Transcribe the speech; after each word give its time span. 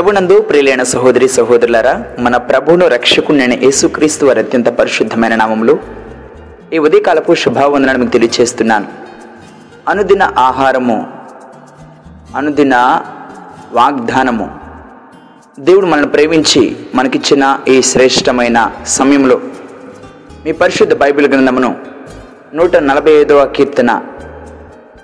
ప్రభునందు 0.00 0.40
ప్రియులైన 0.40 0.82
సహోదరి 0.82 1.28
సహోదరులారా 1.28 2.04
మన 2.18 2.36
ప్రభువును 2.36 2.88
రక్షకుడైన 2.88 3.52
యేసుక్రీస్తు 3.52 4.26
వారి 4.26 4.40
అత్యంత 4.40 4.66
పరిశుద్ధమైన 4.66 5.34
నామములు 5.34 5.78
ఈ 6.72 6.78
ఉదయకాలపు 6.78 7.34
శుభావందనాన్ని 7.34 8.04
మీకు 8.04 8.12
తెలియచేస్తున్నాను. 8.12 8.86
అనుదిన 9.88 10.22
ఆహారము 10.22 11.06
అనుదిన 12.36 13.02
వాగ్దానము 13.72 14.50
దేవుడు 15.60 15.86
మనల్ని 15.86 16.08
ప్రేమించి 16.08 16.76
మనకిచ్చిన 16.94 17.58
ఈ 17.68 17.82
శ్రేష్టమైన 17.82 18.72
సమయంలో 18.86 19.40
మీ 20.44 20.52
పరిశుద్ధ 20.52 20.94
బైబిల్ 20.94 21.28
గ్రంథమును 21.28 21.76
నూట 22.54 22.76
నలభై 22.76 23.12
ఐదవ 23.12 23.44
కీర్తన 23.44 24.02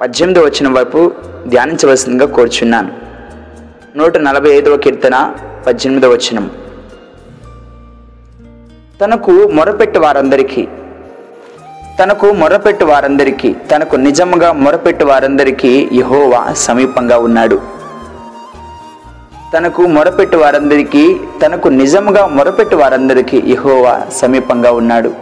పద్దెనిమిదవ 0.00 0.44
వచ్చిన 0.44 0.68
వైపు 0.68 1.12
ధ్యానించవలసిందిగా 1.46 2.32
కోరుచున్నాను. 2.32 3.05
నూట 3.98 4.16
నలభై 4.16 4.50
ఐదవ 4.56 4.76
కీర్తన 4.76 5.16
పద్దెనిమిదవ 5.66 6.10
వచనం. 6.14 6.50
తనకు 9.00 9.34
మొరపెట్టు 9.52 9.98
వారందరికీ 9.98 10.66
తనకు 12.00 12.26
మొరపెట్టు 12.32 12.84
వారందరికీ 12.84 13.54
తనకు 13.72 13.96
నిజంగా 13.96 14.52
మొరపెట్టు 14.64 15.04
వారందరికీ 15.04 15.88
యహోవా 15.92 16.52
సమీపంగా 16.56 17.18
ఉన్నాడు. 17.18 17.58
తనకు 19.54 19.82
మొరపెట్టు 19.82 20.36
వారందరికీ 20.36 21.16
తనకు 21.42 21.68
నిజముగా 21.68 22.26
మొరపెట్టు 22.26 22.76
వారందరికీ 22.76 23.42
యహోవా 23.54 23.96
సమీపంగా 24.12 24.72
ఉన్నాడు. 24.72 25.12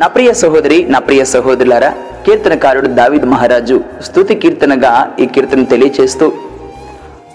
నా 0.00 0.06
ప్రియ 0.06 0.32
సహోదరి 0.44 0.84
నా 0.84 0.98
ప్రియ 0.98 1.24
సహోదరులారా 1.34 1.92
కీర్తనకారుడు 2.26 2.86
దావిద్ 2.86 3.28
మహారాజు 3.34 3.84
స్థుతి 4.02 4.34
కీర్తనగా 4.34 4.94
ఈ 5.20 5.26
కీర్తన 5.26 5.62
తెలియచేస్తూ 5.64 6.32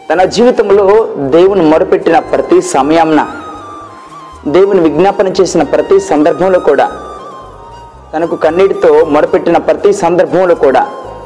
తన 0.09 0.23
జీవితంలో 0.23 0.86
దేవుని 1.30 1.61
మొరపెట్టిన 1.61 2.19
ప్రతి 2.19 2.61
సమయంన 2.61 3.22
దేవుని 4.47 4.81
విజ్ఞాపన 4.81 5.27
చేసిన 5.27 5.63
ప్రతి 5.63 6.00
సందర్భంలో 6.00 6.59
కూడా 6.59 6.88
తనకు 8.13 8.35
కన్నీటితో 8.35 9.05
మొరపెట్టిన 9.05 9.58
ప్రతి 9.58 9.94
సందర్భంలో 9.94 10.55
కూడా 10.55 10.83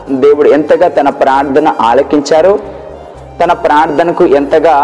దేవుడు 0.09 0.49
ఎంతగా 0.49 0.87
తన 0.87 1.09
ప్రార్థన 1.09 1.75
ఆలకించారో 1.79 2.59
తన 3.39 3.53
ప్రార్థనకు 3.53 4.25
ఎంతగా 4.25 4.75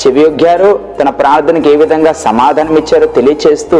చెవియొగ్గారో 0.00 0.78
తన 1.00 1.10
ప్రార్థనకు 1.10 1.68
ఏ 1.68 1.76
విధంగా 1.76 2.12
సమాధానం 2.12 2.76
ఇచ్చారో 2.76 3.06
తెలియచేస్తూ 3.06 3.78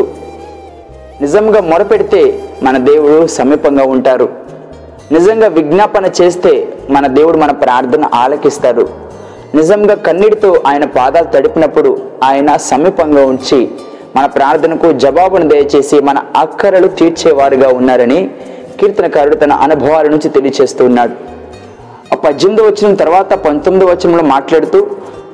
నిజంగా 1.20 1.60
మొరపెడితే 1.60 2.20
మన 2.62 2.77
దేవుడు 2.77 3.27
సమీపంగా 3.27 3.84
ఉంటారు. 3.84 4.28
నిజంగా 5.12 5.48
విజ్ఞాపన 5.48 6.06
చేస్తే 6.22 6.53
మన 6.91 7.06
దేవుడు 7.06 7.38
మన 7.38 7.50
ప్రార్థన 7.50 8.05
ఆలకిస్తారు 8.14 8.84
నిజంగా 9.55 9.95
కన్నీటితో 9.95 10.62
ఆయన 10.67 10.84
పాదాలు 10.84 11.25
తడిపినప్పుడు 11.25 11.91
ఆయన 12.25 12.56
సమీపంగా 12.56 13.27
ఉంచి 13.27 13.69
మన 14.17 14.27
ప్రార్థనకు 14.27 14.92
జవాబును 14.92 15.48
దయచేసి 15.48 16.00
మన 16.00 16.19
అక్కరలు 16.36 16.89
తీర్చేవారుగా 16.89 17.69
ఉన్నారని 17.69 18.31
కీర్తనకారుడు 18.81 19.36
తన 19.36 19.53
అనుభవాల 19.53 20.06
నుంచి 20.06 20.28
తెలియచేస్తూ 20.28 20.84
ఉన్నాడు. 20.84 21.14
ఆ 22.12 22.17
పద్దెనిమిది 22.17 22.62
వచ్చిన 22.62 22.94
తర్వాత 22.94 23.34
పంతొమ్మిది 23.34 23.91
వచనంలో 23.91 24.25
మాట్లాడుతూ 24.25 24.86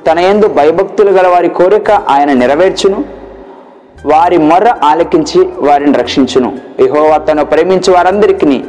తన 0.07 0.19
ఎందు 0.19 0.47
భయభక్తులు 0.47 1.11
గల 1.11 1.27
వారి 1.27 1.49
కోరిక 1.49 1.91
ఆయన 1.91 2.33
నెరవేర్చును 2.33 3.05
వారి 4.05 4.37
మొర్ర 4.37 4.75
ఆలకించి 4.83 5.49
వారిని 5.57 5.97
రక్షించును. 5.97 6.57
యెహోవా 6.79 7.17
తను 7.17 7.45
ప్రేమించి 7.45 7.93
వారందరికీ 7.93 8.63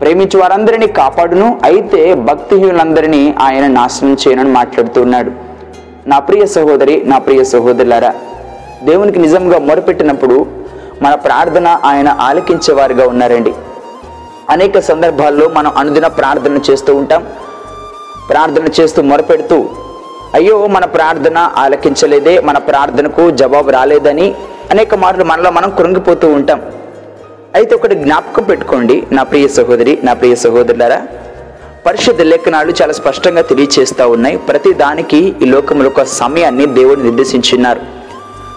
ప్రేమించు 0.00 0.38
వారందరినీ 0.40 0.86
కాపాడును. 0.86 1.60
అయితే 1.64 2.14
భక్తిహీనులందరినీ 2.28 3.34
ఆయన 3.40 3.66
నాశనం 3.66 4.16
చేయనని 4.22 4.48
మాట్లాడుతూ 4.48 5.02
ఉన్నాడు 5.02 5.30
నా 6.08 6.18
ప్రియ 6.18 6.46
సహోదరి 6.46 6.96
నా 7.04 7.18
ప్రియ 7.18 7.44
సహోదరులారా 7.44 8.12
దేవునికి 8.82 9.18
నిజంగా 9.18 9.58
మొరపెట్టినప్పుడు 9.58 10.46
మన 11.02 11.14
ప్రార్థన 11.14 11.68
ఆయన 11.84 12.08
ఆలకించేవారుగా 12.20 13.06
ఉన్నారండి. 13.08 13.54
అనేక 14.50 14.78
సందర్భాల్లో 14.80 15.48
మనం 15.48 15.72
అనుదిన 15.76 16.06
ప్రార్థన 16.06 16.60
చేస్తూ 16.70 16.94
ఉంటాం. 16.94 17.22
ప్రార్థన 18.30 18.66
చేస్తూ 18.80 19.02
మొరపెడుతూ 19.02 19.58
అయ్యో 20.34 20.66
మన 20.66 20.84
ప్రార్థన 20.84 21.38
ఆలకించలేదే 21.56 22.34
మన 22.40 22.58
ప్రార్థనకు 22.58 23.30
జవాబు 23.40 23.70
రాలేదని 23.70 24.28
అనేక 24.70 24.94
మార్లు 24.94 25.24
మనలో 25.24 25.50
మనం 25.50 25.70
కృంగిపోతూ 25.70 26.28
ఉంటాం. 26.28 26.60
అయితే 27.56 27.74
ఒకటి 27.74 27.94
జ్ఞాపకం 27.94 28.42
పెట్టుకోండి 28.42 29.02
నా 29.12 29.22
ప్రియ 29.22 29.48
సహోదరి 29.48 29.98
నా 30.04 30.12
ప్రియ 30.12 30.34
సహోదరులారా. 30.34 31.02
పరిశుద్ధ 31.86 32.22
లేఖనాలు 32.22 32.72
చాలా 32.82 32.92
స్పష్టంగా 32.92 33.42
తెలియచేస్తూ 33.42 34.10
ఉన్నాయి. 34.10 34.36
ప్రతి 34.36 34.72
దానికి 34.74 35.20
ఈ 35.42 35.44
లోకంలో 35.44 35.88
ఒక 35.88 36.02
సమయాన్ని 36.02 36.66
దేవుడు 36.66 37.00
నిర్దేశించున్నారు. 37.00 37.80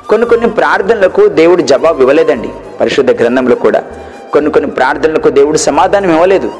కొన్ని 0.10 0.28
కొన్ని 0.28 0.50
ప్రార్థనలకు 0.50 1.28
దేవుడు 1.28 1.62
జవాబు 1.62 2.02
ఇవ్వలేదండి 2.02 2.50
పరిశుద్ధ 2.82 3.12
గ్రంథంలో 3.12 3.56
కూడా. 3.56 3.84
కొన్ని 4.34 4.52
కొన్ని 4.52 4.72
ప్రార్థనలకు 4.72 5.30
దేవుడు 5.30 5.58
సమాధానం 5.58 6.12
ఇవ్వలేదు. 6.14 6.52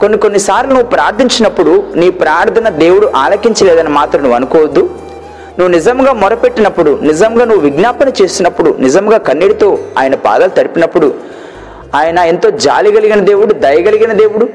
కొన్ని 0.00 0.18
కొన్నిసార్లు 0.18 0.72
నువ్వు 0.72 0.88
ప్రార్థించినప్పుడు 0.88 1.84
నీ 1.96 2.10
ప్రార్థన 2.10 2.68
దేవుడు 2.68 3.06
ఆలకించలేదని 3.16 3.88
మాత్రం 3.88 4.22
నువ్వు 4.22 4.36
అనుకోవద్దు. 4.36 4.90
నువ్వు 5.58 5.68
నిజంగా 5.68 6.12
మొరపెట్టినప్పుడు 6.12 6.98
నిజంగా 7.02 7.44
నువ్వు 7.44 7.64
విజ్ఞాపన 7.64 8.08
చేసినప్పుడు 8.22 8.76
నిజంగా 8.78 9.18
కన్నీటితో 9.18 9.78
ఆయన 9.98 10.14
పాదాలు 10.14 10.50
తడిపినప్పుడు 10.50 11.35
ఆయన 11.94 12.18
ఎంతో 12.18 12.50
జాలి 12.50 12.92
కలిగిన 12.92 13.20
దేవుడు 13.20 13.52
దయగలిగిన 13.52 14.12
దేవుడు. 14.12 14.48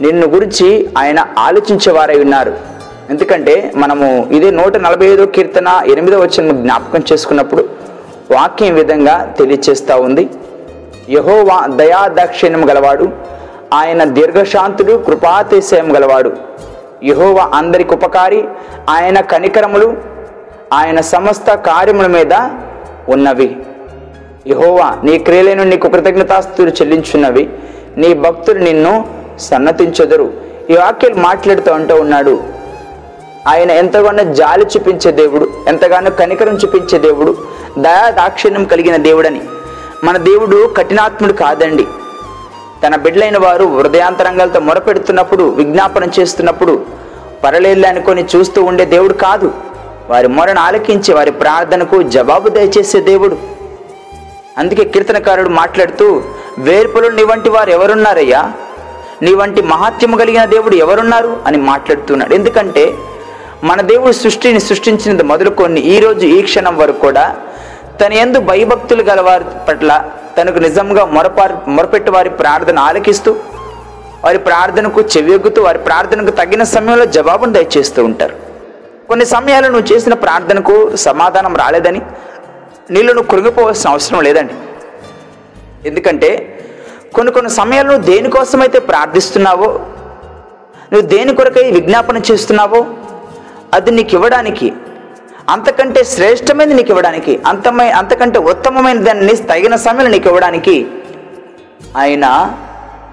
నిన్ను 0.00 0.26
గురించి 0.26 0.88
ఆయన 0.98 1.26
ఆలోచించేవారై 1.38 2.20
ఉన్నారు. 2.20 2.58
ఎందుకంటే 3.10 3.72
మనము 3.76 4.28
ఇదే 4.30 4.50
నూట 4.50 4.76
నలభై 4.76 5.06
ఐదో 5.06 5.26
కీర్తన 5.26 5.82
ఎనిమిదో 5.86 6.18
వచ్చిన 6.20 6.50
జ్ఞాపకం 6.50 7.04
చేసుకున్నప్పుడు 7.12 7.68
వాక్యం 8.30 8.74
విధంగా 8.74 9.34
తెలియచేస్తూ 9.38 10.00
ఉంది. 10.00 10.30
యహోవా 11.10 11.66
దయాదాక్షిణ్యం 11.66 12.70
గలవాడు 12.70 13.08
ఆయన 13.74 14.04
దీర్ఘశాంతుడు 14.04 14.92
కృపాతిశయం 15.06 15.96
గలవాడు. 15.96 16.32
యహోవా 17.04 17.50
అందరికి 17.54 17.94
ఉపకారి 17.94 18.44
ఆయన 18.90 19.20
కనికరములు 19.20 19.96
ఆయన 20.72 21.00
సమస్త 21.00 21.54
కార్యముల 21.54 22.06
మీద 22.06 22.32
ఉన్నవి. 23.08 23.56
యహోవా 24.46 24.98
నీ 25.04 25.18
క్రియలను 25.18 25.64
నీకు 25.64 25.88
కృతజ్ఞతాస్తులు 25.88 26.70
చెల్లించున్నవి. 26.70 27.50
నీ 27.96 28.14
భక్తులు 28.14 28.58
నిన్ను 28.58 29.06
సన్నతించదురు. 29.40 30.32
ఈ 30.70 30.76
వాక్యాలు 30.76 31.14
మాట్లాడుతూ 31.14 31.72
అంటూ 31.72 32.00
ఉన్నాడు. 32.00 32.42
ఆయన 33.48 33.70
ఎంతగానో 33.70 34.34
జాలి 34.34 34.64
చూపించే 34.64 35.12
దేవుడు 35.12 35.50
ఎంతగానో 35.68 36.10
కనికరం 36.10 36.54
చూపించే 36.56 36.98
దేవుడు 36.98 37.36
దయా 37.78 38.10
దాక్షిణ్యం 38.10 38.64
కలిగిన 38.64 38.96
దేవుడని. 38.96 39.40
మన 40.04 40.16
దేవుడు 40.16 40.74
కఠినాత్ముడు 40.76 41.32
కాదండి. 41.32 41.86
తన 42.86 42.96
బిడ్డలైన 42.96 43.38
వారు 43.38 43.64
హృదయాంతరంగాలతో 43.64 44.60
మొరపెడుతున్నప్పుడు 44.60 45.42
విజ్ఞాపన 45.42 46.08
చేస్తున్నప్పుడు 46.20 46.84
పరలేళ్ళు 47.44 47.86
అనుకొని 47.86 48.24
చూస్తూ 48.36 48.64
ఉండే 48.64 48.84
దేవుడు 48.84 49.12
కాదు. 49.12 49.54
వారి 50.10 50.28
మొరను 50.28 50.60
ఆలకించి 50.60 51.14
వారి 51.14 51.30
ప్రార్థనకు 51.30 52.02
జవాబు 52.02 52.48
దయచేసే 52.48 53.00
దేవుడు. 53.00 53.59
అందుకే 54.60 54.84
కీర్తనకారుడు 54.84 55.48
మాట్లాడుతూ 55.48 56.06
వేర్పులు 56.58 57.08
నీ 57.08 57.22
వంటి 57.22 57.48
వారు 57.48 57.70
ఎవరున్నారయ్యా 57.70 58.52
నీ 59.22 59.34
వంటి 59.34 59.62
మహాత్యము 59.62 60.16
కలిగిన 60.16 60.44
దేవుడు 60.44 60.76
ఎవరున్నారు? 60.76 61.40
అని 61.46 61.56
మాట్లాడుతున్నాడు. 61.56 62.34
ఎందుకంటే 62.34 62.84
మన 63.64 63.80
దేవుడు 63.80 64.12
సృష్టిని 64.12 64.60
సృష్టించినది 64.60 65.22
మొదలుకొని 65.22 65.80
ఈరోజు 65.80 66.26
ఈ 66.26 66.42
క్షణం 66.42 66.76
వరకు 66.76 66.98
కూడా 66.98 67.24
తన 68.00 68.12
ఎందు 68.12 68.38
భయభక్తులు 68.40 69.02
గలవారి 69.02 69.44
పట్ల 69.68 70.04
తనకు 70.38 70.58
నిజంగా 70.58 71.04
మొరపారు 71.04 71.70
మొరపెట్టి 71.70 72.10
వారి 72.10 72.30
ప్రార్థన 72.30 72.78
ఆలకిస్తూ 72.78 73.36
వారి 74.24 74.38
ప్రార్థనకు 74.38 75.00
చెవియొగ్గుతూ 75.00 75.62
వారి 75.62 75.78
ప్రార్థనకు 75.78 76.30
తగిన 76.30 76.62
సమయంలో 76.62 77.04
జవాబును 77.04 77.52
దయచేస్తూ 77.52 78.04
ఉంటారు. 78.04 78.34
కొన్ని 79.08 79.26
సమయాలు 79.26 79.66
నువ్వు 79.66 79.92
చేసిన 79.92 80.14
ప్రార్థనకు 80.14 80.96
సమాధానం 80.96 81.56
రాలేదని 81.56 82.00
నీళ్ళు 82.90 83.12
నువ్వు 83.12 83.30
కృంగిపోవాల్సిన 83.30 83.90
అవసరం 83.90 84.20
లేదండి. 84.22 84.54
ఎందుకంటే 85.88 86.30
కొన్ని 87.14 87.32
కొన్ని 87.32 87.50
సమయాలు 87.50 87.88
నువ్వు 87.88 88.04
దేనికోసమైతే 88.04 88.78
ప్రార్థిస్తున్నావో 88.78 89.68
నువ్వు 90.92 91.06
దేని 91.06 91.34
కొరకై 91.34 91.64
విజ్ఞాపన 91.70 92.18
చేస్తున్నావో 92.30 92.80
అది 93.74 93.90
నీకు 93.90 94.14
ఇవ్వడానికి 94.16 94.68
అంతకంటే 95.50 96.00
శ్రేష్టమైనది 96.04 96.74
నీకు 96.74 96.90
ఇవ్వడానికి 96.90 97.32
అంతమై 97.46 97.86
అంతకంటే 97.90 98.38
ఉత్తమమైన 98.52 99.00
దాన్ని 99.02 99.36
తగిన 99.36 99.76
సమయంలో 99.76 100.10
నీకు 100.10 100.28
ఇవ్వడానికి 100.28 100.74
ఆయన 101.96 102.26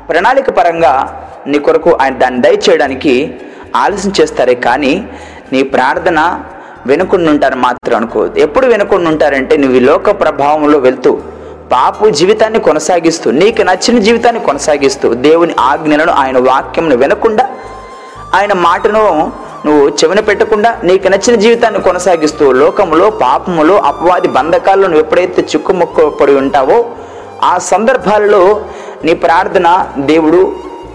ప్రణాళిక 0.09 0.49
పరంగా 0.49 0.93
నీ 1.47 1.59
కొరకు 1.59 1.91
ఆయన 2.01 2.15
దాన్ని 2.17 2.41
దయచేయడానికి 2.41 3.13
ఆలస్యం 3.75 4.13
చేస్తారే 4.21 4.55
కానీ 4.67 4.93
నీ 5.53 5.61
ప్రార్థన 5.63 6.19
వెనుకుండుంటారు 6.89 7.33
ఉంటారు 7.35 7.57
మాత్రం 7.65 7.95
అనుకోవద్దు. 7.99 8.37
ఎప్పుడు 8.45 8.65
వెనుకొని 8.71 9.07
ఉంటారంటే 9.11 9.53
నువ్వు 9.63 9.79
లోక 9.89 10.11
ప్రభావంలో 10.21 10.77
వెళ్తూ 10.87 11.11
పాపు 11.73 12.05
జీవితాన్ని 12.19 12.59
కొనసాగిస్తూ 12.67 13.27
నీకు 13.41 13.61
నచ్చిన 13.69 13.97
జీవితాన్ని 14.07 14.41
కొనసాగిస్తూ 14.49 15.07
దేవుని 15.25 15.53
ఆజ్ఞలను 15.69 16.13
ఆయన 16.21 16.37
వాక్యంను 16.49 16.95
వినకుండా 17.01 17.45
ఆయన 18.37 18.53
మాటను 18.67 19.03
నువ్వు 19.65 19.83
చెవిన 19.99 20.21
పెట్టకుండా 20.29 20.69
నీకు 20.89 21.07
నచ్చిన 21.13 21.35
జీవితాన్ని 21.43 21.79
కొనసాగిస్తూ 21.87 22.45
లోకములో 22.61 23.05
పాపములో 23.23 23.75
అపవాది 23.89 24.29
బంధకాల్లో 24.37 24.87
నువ్వు 24.87 25.03
ఎప్పుడైతే 25.05 25.41
చిక్కుముక్కపడి 25.51 26.35
ఉంటావో 26.43 26.77
ఆ 27.51 27.53
సందర్భాలలో 27.71 28.43
నీ 29.05 29.13
ప్రార్థన 29.25 29.67
దేవుడు 30.11 30.41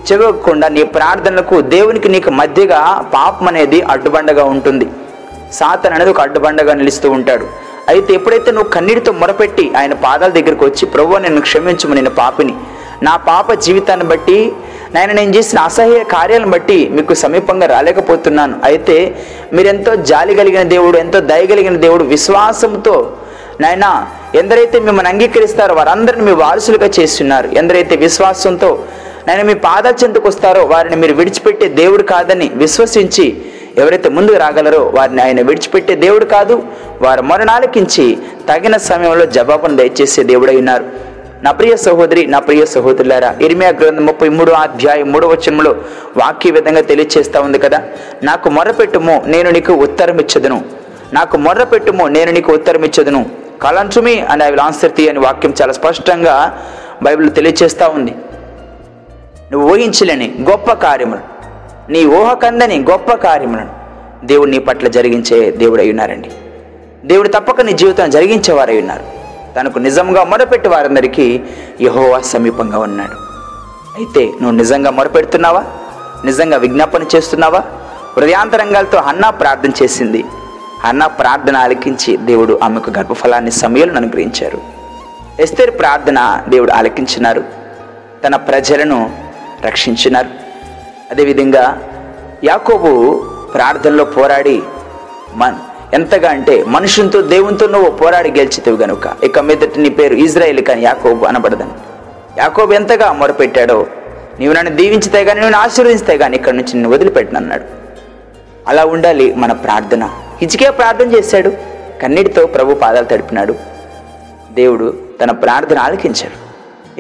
చెవకుండా 0.09 0.67
నీ 0.77 0.83
ప్రార్థనలకు 0.97 1.57
దేవునికి 1.75 2.09
నీకు 2.15 2.31
మధ్యగా 2.41 2.81
పాపం 3.15 3.47
అనేది 3.51 3.79
అడ్డుబండగా 3.93 4.45
ఉంటుంది. 4.55 4.87
సాతన్ 5.59 5.95
అనేది 5.97 6.11
ఒక 6.15 6.21
అడ్డుబండగా 6.27 6.75
నిలుస్తూ 6.81 7.09
ఉంటాడు. 7.17 7.47
అయితే 7.93 8.11
ఎప్పుడైతే 8.19 8.51
నువ్వు 8.57 8.71
కన్నీటితో 8.77 9.13
మొరపెట్టి 9.23 9.65
ఆయన 9.79 9.95
పాదాల 10.05 10.31
దగ్గరికి 10.39 10.65
వచ్చి 10.69 10.85
ప్రభు 10.95 11.19
నేను 11.25 11.41
క్షమించము 11.49 11.95
నేను 11.99 12.13
పాపిని. 12.21 12.55
నా 13.09 13.15
పాప 13.31 13.53
జీవితాన్ని 13.67 14.07
బట్టి 14.13 14.39
నేను 14.95 15.13
నేను 15.19 15.31
చేసిన 15.37 15.59
అసహ్య 15.69 16.01
కార్యాలను 16.15 16.51
బట్టి 16.55 16.79
మీకు 16.97 17.13
సమీపంగా 17.23 17.67
రాలేకపోతున్నాను. 17.75 18.55
అయితే 18.69 18.97
మీరెంతో 19.57 19.93
జాలి 20.11 20.35
కలిగిన 20.41 20.65
దేవుడు 20.75 20.97
ఎంతో 21.05 21.21
దయగలిగిన 21.33 21.77
దేవుడు 21.87 22.05
విశ్వాసంతో 22.15 22.97
నాయన 23.63 23.87
ఎందరైతే 24.41 24.77
మిమ్మల్ని 24.87 25.11
అంగీకరిస్తారో 25.13 25.73
వారందరిని 25.79 26.25
మీ 26.29 26.35
వారసులుగా 26.45 26.89
చేస్తున్నారు. 26.99 27.49
ఎందరైతే 27.61 27.97
విశ్వాసంతో 28.07 28.71
నేను 29.29 29.43
మీ 29.49 29.55
పాదాల 29.67 29.95
చెందుకు 30.03 30.27
వస్తారో 30.29 30.63
వారిని 30.75 30.97
మీరు 31.03 31.15
విడిచిపెట్టే 31.19 31.67
దేవుడు 31.81 32.05
కాదని 32.13 32.47
విశ్వసించి 32.63 33.27
ఎవరైతే 33.79 34.09
ముందుకు 34.09 34.39
రాగలరో 34.39 34.93
వారిని 34.95 35.23
ఆయన 35.23 35.43
విడిచిపెట్టే 35.43 35.95
దేవుడు 35.95 36.25
కాదు. 36.25 36.63
వారు 37.03 37.23
మరణాలకించి 37.23 38.19
తగిన 38.49 38.77
సమయంలో 38.77 39.27
జవాబును 39.27 39.77
దయచేసే 39.77 40.23
దేవుడై 40.23 40.57
ఉన్నారు. 40.57 40.85
నా 41.43 41.53
ప్రియ 41.53 41.77
సహోదరి 41.77 42.27
నా 42.27 42.39
ప్రియ 42.39 42.67
సహోదరులారా 42.67 43.37
ఇరిమియా 43.41 43.71
గ్రంథం 43.71 44.07
ముప్పై 44.07 44.29
మూడు 44.29 44.53
అధ్యాయం 44.53 45.13
మూడో 45.13 45.29
వచనంలో 45.29 45.71
వాక్య 46.17 46.51
విధంగా 46.51 46.81
తెలియచేస్తా 46.81 47.41
ఉంది 47.41 47.59
కదా? 47.59 47.83
నాకు 48.23 48.51
మొరపెట్టుము 48.51 49.23
నేను 49.27 49.51
నీకు 49.51 49.73
ఉత్తరం 49.73 50.19
ఇచ్చదును 50.19 50.65
నాకు 51.13 51.37
మొర్రపెట్టుము 51.37 52.07
నేను 52.07 52.31
నీకు 52.31 52.53
ఉత్తరం 52.53 52.85
ఇచ్చదును 52.85 53.31
కలంచుమి 53.63 54.21
అని 54.21 54.45
ఐ 54.45 54.51
విల్ 54.51 54.61
ఆన్సర్ 54.61 54.93
తీ 54.93 55.09
అని 55.09 55.19
వాక్యం 55.19 55.55
చాలా 55.63 55.73
స్పష్టంగా 55.73 56.63
బైబిల్ 57.03 57.31
తెలియచేస్తూ 57.31 57.89
ఉంది. 57.89 58.15
నువ్వు 59.53 59.71
ఊహించలేని 59.71 60.35
గొప్ప 60.51 60.73
కార్యములు. 60.73 61.32
నీ 61.93 62.05
ఊహకందని 62.05 62.85
గొప్ప 62.91 63.13
కార్యములను 63.13 63.71
దేవుడు 64.27 64.51
నీ 64.51 64.59
పట్ల 64.59 64.89
జరిగించే 64.89 65.51
దేవుడు 65.51 65.83
ఉన్నారండి. 65.83 66.31
దేవుడు 67.05 67.29
తప్పక 67.29 67.61
నీ 67.61 67.73
జీవితం 67.73 68.11
జరిగించేవారై 68.11 68.81
ఉన్నారు. 68.81 69.03
తనకు 69.55 69.79
నిజంగా 69.79 70.25
మొరపెట్టి 70.25 70.69
వారందరికీ 70.69 71.41
యహోవా 71.81 72.21
సమీపంగా 72.21 72.79
ఉన్నాడు. 72.79 73.13
అయితే 73.97 74.25
నువ్వు 74.25 74.51
నిజంగా 74.51 74.91
మొరపెడుతున్నావా? 74.91 75.65
నిజంగా 76.25 76.57
విజ్ఞాపన 76.57 77.03
చేస్తున్నావా? 77.17 77.63
హృదయాంతరంగాలతో 78.17 78.99
అన్నా 78.99 79.31
ప్రార్థన 79.31 79.71
చేసింది. 79.83 80.25
అన్న 80.85 81.07
ప్రార్థన 81.07 81.57
ఆలకించి 81.57 82.17
దేవుడు 82.17 82.61
ఆమెకు 82.63 82.91
గర్భఫలాన్ని 82.91 83.51
సమయంలో 83.51 83.97
అనుగ్రహించారు. 83.97 84.59
ఎస్తేరు 85.41 85.71
ప్రార్థన 85.71 86.43
దేవుడు 86.49 86.73
ఆలకించినారు. 86.73 87.45
తన 88.27 88.37
ప్రజలను 88.37 89.11
రక్షించినారు. 89.65 90.42
అదేవిధంగా 91.13 91.65
యాకోబు 92.45 92.91
ప్రార్థనలో 93.55 94.05
పోరాడి 94.17 94.57
మన్ 95.41 95.59
ఎంతగా 95.97 96.29
అంటే 96.31 96.55
మనుషులతో 96.75 97.19
దేవునితో 97.33 97.67
నువ్వు 97.67 97.91
పోరాడి 97.91 98.31
గెలిచితివి 98.31 98.77
గనుక. 98.77 99.07
ఇక 99.25 99.39
మీదటి 99.39 99.81
నీ 99.85 99.91
పేరు 99.99 100.15
ఇజ్రాయెల్ 100.27 100.61
కానీ 100.69 100.83
యాకోబు 100.83 101.25
అనబడదని. 101.25 101.75
యాకోబు 102.39 102.73
ఎంతగా 102.73 103.09
మొరపెట్టాడో 103.13 103.79
నీవు 104.41 104.55
నన్ను 104.55 104.73
దీవించితే 104.77 105.21
కానీ 105.25 105.41
నేను 105.41 105.57
ఆశీర్వదిస్తే 105.57 106.15
కానీ 106.23 106.37
ఇక్కడ 106.37 106.55
నుంచి 106.59 106.73
నిన్ను 106.75 106.91
వదిలిపెట్టనన్నాడు 106.91 107.67
అలా 108.71 108.85
ఉండాలి 108.85 109.27
మన 109.43 109.53
ప్రార్థన. 109.65 110.05
ఇచ్చికే 110.45 110.71
ప్రార్థన 110.71 111.09
చేశాడు. 111.17 111.53
కన్నీటితో 112.03 112.43
ప్రభు 112.55 112.79
పాదాలు 112.85 113.05
తడిపినాడు. 113.05 113.55
దేవుడు 114.61 114.87
తన 115.21 115.31
ప్రార్థన 115.45 115.79
ఆలకించాడు. 115.79 116.39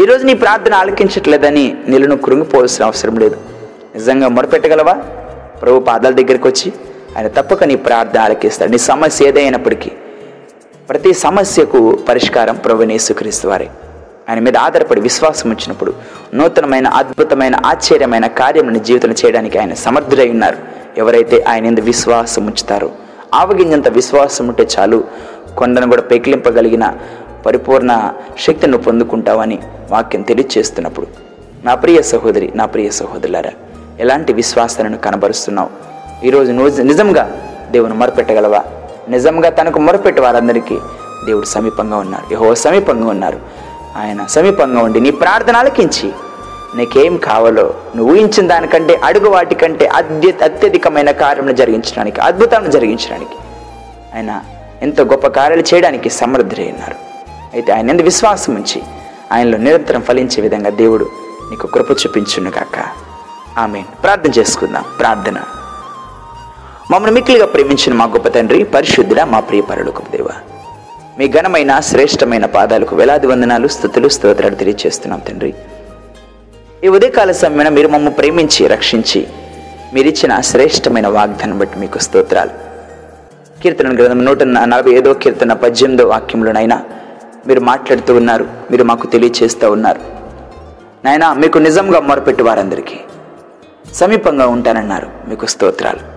ఈరోజు 0.03 0.23
నీ 0.26 0.35
ప్రార్థన 0.35 0.75
ఆలకించట్లేదని 0.75 1.65
నీళ్ళను 1.88 2.17
కృంగిపోవాల్సిన 2.17 2.85
అవసరం 2.85 3.17
లేదు. 3.23 3.38
నిజంగా 3.94 4.29
మొరపెట్టగలవా? 4.29 4.93
ప్రభు 5.62 5.81
పాదాల 5.81 6.12
దగ్గరికి 6.12 6.49
వచ్చి 6.49 6.73
ఆయన 7.17 7.29
తప్పక 7.29 7.65
నీ 7.65 7.77
ప్రార్థన 7.77 8.21
ఆలకిస్తాడు. 8.21 8.71
నీ 8.71 8.79
సమస్య 8.79 9.29
ఏదైనప్పటికీ 9.29 9.91
ప్రతి 10.89 11.12
సమస్యకు 11.12 11.99
పరిష్కారం 12.09 12.55
ప్రభునేసుక్రీస్తు 12.55 13.49
వారే. 13.49 13.71
ఆయన 14.31 14.39
మీద 14.39 14.56
ఆధారపడి 14.56 15.00
విశ్వాసం 15.00 15.50
వచ్చినప్పుడు 15.50 15.94
నూతనమైన 16.35 16.87
అద్భుతమైన 16.87 17.56
ఆశ్చర్యమైన 17.67 18.27
కార్యం 18.27 18.83
జీవితం 18.83 19.11
చేయడానికి 19.11 19.59
ఆయన 19.59 19.75
సమర్థుడై 19.75 20.31
ఉన్నారు. 20.31 20.56
ఎవరైతే 20.99 21.44
ఆయన 21.49 21.67
ఎందు 21.67 21.81
విశ్వాసం 21.81 22.47
ఉంచుతారో 22.47 22.91
ఆవగింజంత 23.35 23.89
విశ్వాసం 23.89 24.49
ఉంటే 24.49 24.69
చాలు 24.79 25.05
కొండను 25.56 25.89
కూడా 25.89 26.03
పెకిలింపగలిగిన 26.03 26.94
పరిపూర్ణ 27.47 28.12
శక్తిని 28.39 28.79
పొందుకుంటావని 28.79 29.59
వాక్యం 29.91 30.23
తెలియచేస్తున్నప్పుడు. 30.23 31.06
నా 31.65 31.75
ప్రియ 31.75 32.03
సహోదరి 32.03 32.53
నా 32.55 32.67
ప్రియ 32.67 32.91
సహోదరులారా 32.91 33.50
ఎలాంటి 34.00 34.33
విశ్వాసాలను 34.33 34.99
కనబరుస్తున్నావు? 34.99 35.71
ఈరోజు 36.27 36.53
నువ్వు 36.53 36.83
నిజంగా 36.83 37.50
దేవుని 37.71 37.94
మొరపెట్టగలవా? 37.94 38.65
నిజంగా 39.09 39.50
తనకు 39.50 39.79
మొరపెట్టే 39.79 40.21
వారందరికీ 40.21 40.79
దేవుడు 41.27 41.47
సమీపంగా 41.47 41.97
ఉన్నారు. 41.97 42.35
యహో 42.35 42.55
సమీపంగా 42.55 43.09
ఉన్నారు. 43.09 43.41
ఆయన 43.97 44.27
సమీపంగా 44.27 44.81
ఉండి 44.81 45.00
నీ 45.00 45.11
ప్రార్థన 45.11 45.56
ఆలకించి 45.56 46.12
నీకేం 46.75 47.17
కావాలో 47.17 47.75
నువ్వు 47.97 48.15
ఊహించిన 48.15 48.49
దానికంటే 48.49 49.00
అడుగు 49.05 49.29
వాటికంటే 49.31 49.87
అత్య 49.87 50.33
అత్యధికమైన 50.43 51.11
కార్యములు 51.11 51.53
జరిగించడానికి 51.53 52.21
అద్భుతాలను 52.21 52.71
జరిగించడానికి 52.71 53.37
ఆయన 54.15 54.41
ఎంతో 54.83 55.05
గొప్ప 55.05 55.27
కార్యాలు 55.27 55.75
చేయడానికి 55.75 56.11
సమర్థుడై 56.11 56.69
ఉన్నారు. 56.69 56.94
అయితే 57.55 57.73
ఆయన 57.73 57.91
ఎంత 57.91 58.03
విశ్వాసం 58.03 58.55
ఉంచి 58.55 58.83
ఆయనలో 59.33 59.59
నిరంతరం 59.59 60.03
ఫలించే 60.03 60.41
విధంగా 60.41 60.71
దేవుడు 60.71 61.05
నీకు 61.50 61.67
కృప 61.67 61.91
చూపించును 61.91 62.50
కాక 62.50 62.79
ఆమె 63.58 63.84
ప్రార్థన 64.02 64.31
చేసుకుందాం. 64.38 64.84
ప్రార్థన. 64.99 65.34
మమ్మల్ని 66.90 67.10
మిక్కిలిగా 67.10 67.46
ప్రేమించిన 67.46 67.94
మా 67.94 68.05
గొప్ప 68.05 68.29
తండ్రి 68.29 68.65
పరిశుద్ధుడా 68.65 69.24
మా 69.24 69.41
ప్రియ 69.41 69.60
పరులకు 69.60 70.03
దేవ. 70.17 70.29
మీ 71.19 71.29
ఘనమైన 71.29 71.81
శ్రేష్టమైన 71.81 72.46
పాదాలకు 72.46 72.96
వేలాది 72.96 73.27
వందనాలు 73.27 73.69
స్థుతులు 73.69 74.08
స్తోత్రాలు 74.08 74.55
తెలియజేస్తున్నాం 74.55 75.20
తండ్రి. 75.20 75.55
ఈ 76.84 76.88
ఉదయకాల 76.88 77.32
సమయన 77.32 77.69
మీరు 77.69 77.88
మమ్మల్ని 77.88 78.10
ప్రేమించి 78.10 78.67
రక్షించి 78.67 79.27
మీరిచ్చిన 79.94 80.41
శ్రేష్టమైన 80.41 81.08
వాగ్దానం 81.08 81.58
బట్టి 81.58 81.79
మీకు 81.79 81.98
స్తోత్రాలు. 81.98 82.50
కీర్తన 83.62 83.96
గ్రంథం 83.96 84.24
నూట 84.24 84.43
నలభై 84.43 84.91
ఐదో 84.91 85.15
కీర్తన 85.15 85.53
పద్దెనిమిదో 85.53 86.08
వాక్యంలోనైనా 86.08 86.82
మీరు 87.46 87.60
మాట్లాడుతూ 87.60 88.15
ఉన్నారు 88.15 88.46
మీరు 88.70 88.84
మాకు 88.84 89.06
తెలియచేస్తూ 89.06 89.72
ఉన్నారు. 89.72 90.00
నాయనా 91.05 91.34
మీకు 91.34 91.58
నిజంగా 91.58 92.00
మొరపెట్టు 92.00 92.43
వారందరికీ. 92.43 93.00
సమీపంగా 93.94 94.46
ఉంటానన్నారు. 94.46 95.08
మీకు 95.29 95.46
స్తోత్రాలు. 95.46 96.13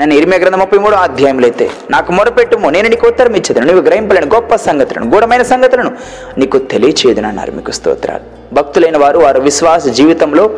నన్ను 0.00 0.14
ఇరిమే 0.14 0.38
గ్రంథం 0.38 0.58
ముప్పై 0.58 0.78
మూడో 0.78 0.96
అధ్యాయంలో 0.96 1.46
అయితే 1.46 1.70
నాకు 1.90 2.12
మొరపెట్టుము 2.12 2.70
నేను 2.70 2.88
నీకు 2.88 3.06
ఉత్తరం 3.06 3.34
ఇచ్చేదను 3.34 3.66
నువ్వు 3.66 3.82
గ్రహింపలేని 3.82 4.26
గొప్ప 4.34 4.56
సంగతులను 4.56 5.10
గూఢమైన 5.10 5.42
సంగతులను 5.42 5.92
నీకు 6.38 6.58
తెలియచేయదునన్నారు. 6.58 7.52
మీకు 7.52 7.70
స్తోత్రాలు. 7.70 8.54
భక్తులైన 8.54 8.98
వారు 8.98 9.18
వారి 9.18 9.40
విశ్వాస 9.40 9.86
జీవితంలో 9.86 10.50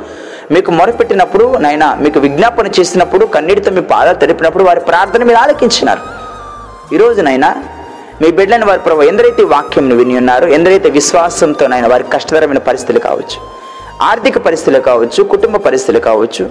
మీకు 0.51 0.71
మొరపెట్టినప్పుడు 0.71 1.57
నాయన 1.57 1.97
మీకు 2.01 2.21
విజ్ఞాపన 2.21 2.67
చేసినప్పుడు 2.67 3.27
కన్నీటితో 3.27 3.71
మీ 3.71 3.81
పాదాలు 3.81 4.19
తడిపినప్పుడు 4.19 4.65
వారి 4.65 4.81
ప్రార్థన 4.81 5.25
మీరు 5.25 5.39
ఆలకించినారు. 5.39 6.01
ఈరోజునైనా 6.95 7.57
మీ 8.23 8.31
బిడ్డలను 8.31 8.67
వారి 8.67 8.81
ప్రభు 8.81 9.03
ఎందరైతే 9.03 9.43
వాక్యంను 9.45 9.97
విని 9.97 10.17
ఉన్నారో 10.17 10.49
ఎందరైతే 10.49 10.91
విశ్వాసంతో 10.91 11.67
నాయన 11.67 11.87
వారి 11.87 12.05
కష్టతరమైన 12.13 12.59
పరిస్థితులు 12.59 12.99
కావచ్చు 12.99 13.58
ఆర్థిక 14.03 14.39
పరిస్థితులు 14.39 14.81
కావచ్చు 14.81 15.25
కుటుంబ 15.25 15.57
పరిస్థితులు 15.57 16.01
కావచ్చు 16.01 16.45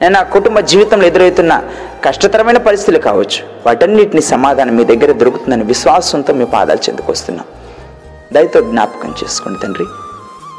నేను 0.00 0.12
నా 0.12 0.22
కుటుంబ 0.22 0.60
జీవితంలో 0.60 1.06
ఎదురవుతున్న 1.06 1.62
కష్టతరమైన 2.04 2.58
పరిస్థితులు 2.58 2.98
కావచ్చు 2.98 3.40
వాటన్నిటిని 3.66 4.22
సమాధానం 4.22 4.76
మీ 4.76 4.84
దగ్గర 4.84 5.12
దొరుకుతుందని 5.12 5.64
విశ్వాసంతో 5.64 6.34
మీ 6.34 6.44
పాదాలు 6.44 6.78
చెందుకొస్తున్నాం 6.78 7.46
దయతో 8.32 8.60
జ్ఞాపకం 8.60 9.14
చేసుకోండి 9.22 9.58
తండ్రి. 9.58 9.84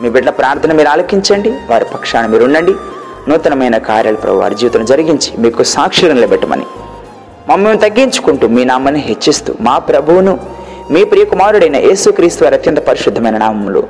మీ 0.01 0.09
బిడ్డ 0.09 0.29
ప్రార్థన 0.29 0.71
మీరు 0.73 0.87
ఆలకించండి 0.87 1.49
వారి 1.69 1.85
పక్షాన 1.85 2.25
మీరు 2.25 2.43
ఉండండి. 2.43 2.73
నూతనమైన 3.27 3.77
కార్యాలు 3.77 4.17
ప్రభు 4.17 4.37
వారి 4.37 4.55
జీవితం 4.55 4.85
జరిగించి 4.85 5.33
మీకు 5.37 5.63
సాక్షులను 5.63 6.13
నిలబెట్టమని 6.13 6.65
మమ్మల్ని 7.49 7.79
తగ్గించుకుంటూ 7.79 8.47
మీ 8.47 8.65
నామాన్ని 8.65 9.01
హెచ్చిస్తూ 9.01 9.53
మా 9.61 9.77
ప్రభువును 9.77 10.39
మీ 10.91 11.03
ప్రియకుమారుడైన 11.03 11.75
యేసుక్రీస్తు 11.75 12.43
వారి 12.43 12.55
అత్యంత 12.55 12.77
పరిశుద్ధమైన 12.79 13.37
నామములు 13.37 13.83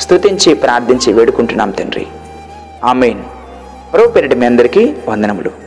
స్థుతించి 0.00 0.54
ప్రార్థించి 0.54 1.12
వేడుకుంటున్నాం 1.12 1.70
తండ్రి. 1.70 2.06
ఆమెన్. 2.84 3.22
ప్రభు 3.92 4.08
పెరటి 4.08 4.34
మీ 4.34 4.46
అందరికీ 4.46 4.94
వందనములు. 5.08 5.65